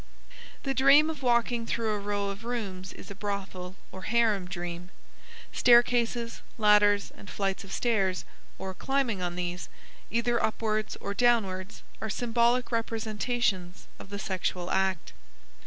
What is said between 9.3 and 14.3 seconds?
these, either upwards or downwards, are symbolic representations of the